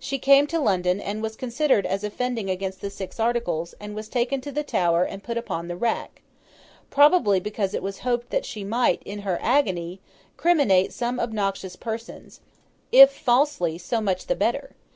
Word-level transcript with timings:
She 0.00 0.18
came 0.18 0.48
to 0.48 0.58
London, 0.58 1.00
and 1.00 1.22
was 1.22 1.36
considered 1.36 1.86
as 1.86 2.02
offending 2.02 2.50
against 2.50 2.80
the 2.80 2.90
six 2.90 3.20
articles, 3.20 3.72
and 3.78 3.94
was 3.94 4.08
taken 4.08 4.40
to 4.40 4.50
the 4.50 4.64
Tower, 4.64 5.04
and 5.04 5.22
put 5.22 5.38
upon 5.38 5.68
the 5.68 5.76
rack—probably 5.76 7.38
because 7.38 7.72
it 7.72 7.80
was 7.80 8.00
hoped 8.00 8.30
that 8.30 8.44
she 8.44 8.64
might, 8.64 9.00
in 9.04 9.20
her 9.20 9.38
agony, 9.40 10.00
criminate 10.36 10.92
some 10.92 11.20
obnoxious 11.20 11.76
persons; 11.76 12.40
if 12.90 13.12
falsely, 13.12 13.78
so 13.78 14.00
much 14.00 14.26
the 14.26 14.34
better. 14.34 14.74